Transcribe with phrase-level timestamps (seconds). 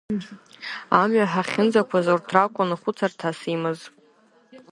[0.99, 3.79] Амҩа ҳахьынӡақәыз урҭ ракәын хәыцырҭас имаз.